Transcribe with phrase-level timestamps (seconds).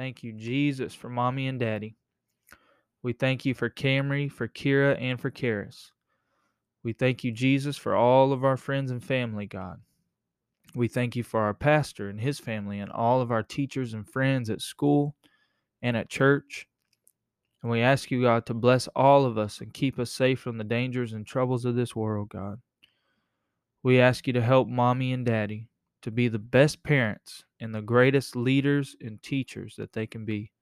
[0.00, 1.94] Thank you, Jesus, for mommy and daddy.
[3.02, 5.90] We thank you for Kamry, for Keira, and for Karris.
[6.82, 9.78] We thank you, Jesus, for all of our friends and family, God.
[10.74, 14.08] We thank you for our pastor and his family and all of our teachers and
[14.08, 15.16] friends at school
[15.82, 16.66] and at church.
[17.62, 20.56] And we ask you, God, to bless all of us and keep us safe from
[20.56, 22.58] the dangers and troubles of this world, God.
[23.82, 25.68] We ask you to help mommy and daddy
[26.00, 30.52] to be the best parents and the greatest leaders and teachers that they can be.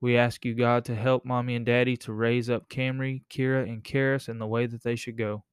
[0.00, 3.84] We ask you, God, to help mommy and daddy to raise up Kamry, Keira, and
[3.84, 5.44] Karris in the way that they should go.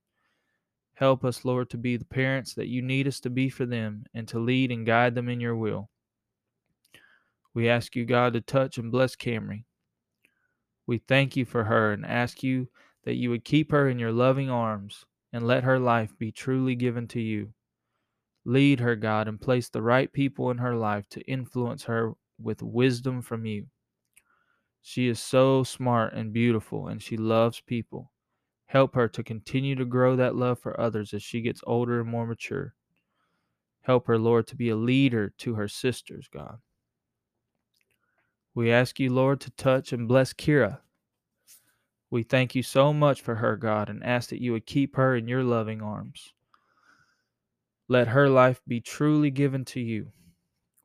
[0.96, 4.06] Help us, Lord, to be the parents that you need us to be for them
[4.14, 5.90] and to lead and guide them in your will.
[7.54, 9.66] We ask you, God, to touch and bless Kamry.
[10.88, 12.68] We thank you for her and ask you
[13.04, 16.76] that you would keep her in your loving arms and let her life be truly
[16.76, 17.54] given to you.
[18.46, 22.62] Lead her, God, and place the right people in her life to influence her with
[22.62, 23.68] wisdom from you.
[24.82, 28.12] She is so smart and beautiful, and she loves people.
[28.66, 32.10] Help her to continue to grow that love for others as she gets older and
[32.10, 32.76] more mature.
[33.82, 36.60] Help her, Lord, to be a leader to her sisters, God.
[38.54, 40.80] We ask you, Lord, to touch and bless Keira.
[42.12, 45.16] We thank you so much for her, God, and ask that you would keep her
[45.16, 46.34] in your loving arms.
[47.92, 50.12] Let her life be truly given to you.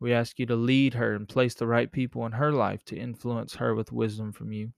[0.00, 2.96] We ask you to lead her and place the right people in her life to
[2.96, 4.72] influence her with wisdom from you.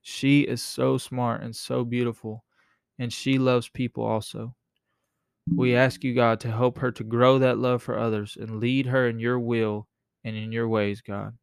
[0.00, 2.44] She is so smart and so beautiful,
[2.98, 4.54] and she loves people also.
[5.54, 8.86] We ask you, God, to help her to grow that love for others and lead
[8.86, 9.86] her in your will
[10.24, 11.36] and in your ways, God.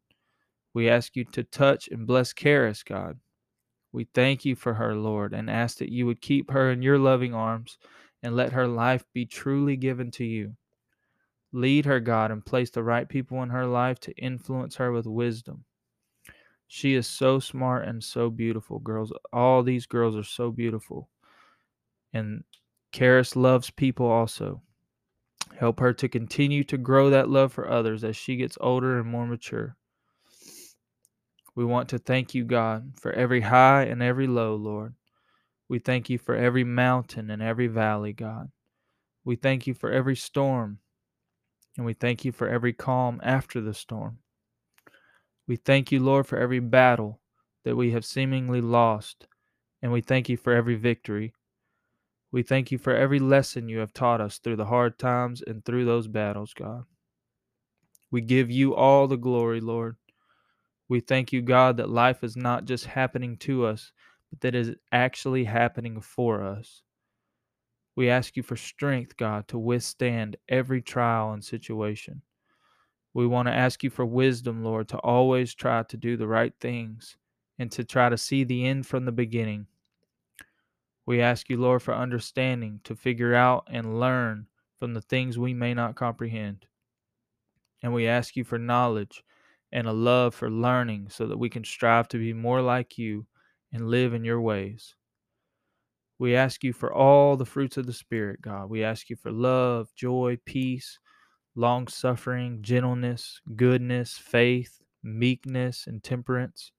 [0.74, 3.20] We ask you to touch and bless Karris, God.
[3.92, 6.98] We thank you for her, Lord, and ask that you would keep her in your
[6.98, 7.78] loving arms
[8.24, 10.56] and let her life be truly given to you.
[11.52, 15.06] Lead her, God, and place the right people in her life to influence her with
[15.06, 15.66] wisdom.
[16.68, 19.12] She is so smart and so beautiful, girls.
[19.34, 21.10] All these girls are so beautiful.
[22.14, 22.46] And
[22.94, 24.62] Karris loves people also.
[25.60, 29.10] Help her to continue to grow that love for others as she gets older and
[29.10, 29.76] more mature.
[31.56, 34.96] We want to thank you, God, for every high and every low, Lord.
[35.72, 38.52] We thank you for every mountain and every valley, God.
[39.24, 40.80] We thank you for every storm,
[41.78, 44.18] and we thank you for every calm after the storm.
[45.48, 47.22] We thank you, Lord, for every battle
[47.64, 49.28] that we have seemingly lost,
[49.82, 51.32] and we thank you for every victory.
[52.34, 55.64] We thank you for every lesson you have taught us through the hard times and
[55.64, 56.84] through those battles, God.
[58.12, 59.96] We give you all the glory, Lord.
[60.90, 63.94] We thank you, God, that life is not just happening to us,
[64.32, 66.82] but that is actually happening for us.
[67.96, 72.24] We ask you for strength, God, to withstand every trial and situation.
[73.14, 76.54] We want to ask you for wisdom, Lord, to always try to do the right
[76.62, 77.18] things
[77.60, 79.68] and to try to see the end from the beginning.
[81.06, 84.48] We ask you, Lord, for understanding to figure out and learn
[84.80, 86.66] from the things we may not comprehend.
[87.84, 89.24] And we ask you for knowledge
[89.72, 93.26] and a love for learning so that we can strive to be more like you
[93.72, 94.96] and live in your ways.
[96.20, 98.70] We ask you for all the fruits of the Spirit, God.
[98.70, 101.00] We ask you for love, joy, peace,
[101.56, 106.72] long suffering, gentleness, goodness, faith, meekness, and temperance.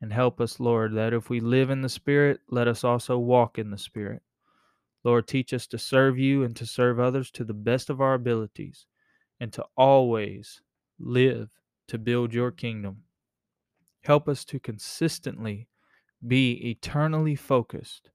[0.00, 3.58] And help us, Lord, that if we live in the Spirit, let us also walk
[3.58, 4.22] in the Spirit.
[5.04, 8.14] Lord, teach us to serve you and to serve others to the best of our
[8.14, 8.86] abilities
[9.40, 10.62] and to always
[10.98, 11.50] live
[11.88, 13.02] to build your kingdom.
[14.02, 15.68] Help us to consistently
[16.26, 18.10] be eternally focused.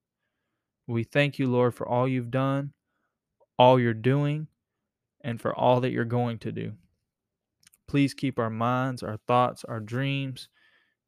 [0.88, 2.74] We thank you, Lord, for all you've done,
[3.60, 4.48] all you're doing,
[5.22, 6.74] and for all that you're going to do.
[7.88, 10.50] Please keep our minds, our thoughts, our dreams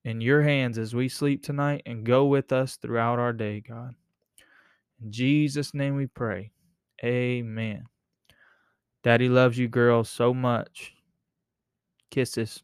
[0.04, 3.96] in your hands as we sleep tonight and go with us throughout our day, God.
[5.02, 6.52] In Jesus' name we pray.
[7.04, 7.86] Amen.
[9.04, 10.94] Daddy loves you, girls, so much.
[12.12, 12.64] Kisses.